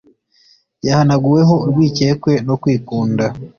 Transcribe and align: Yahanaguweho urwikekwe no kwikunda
Yahanaguweho 0.85 1.53
urwikekwe 1.65 2.31
no 2.47 2.55
kwikunda 2.61 3.25